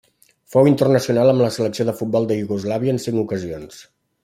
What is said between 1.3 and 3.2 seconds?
amb la selecció de futbol de Iugoslàvia en